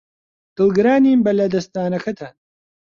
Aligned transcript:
دڵگرانین 0.55 1.19
بە 1.25 1.31
لەدەستدانەکەتان. 1.39 2.33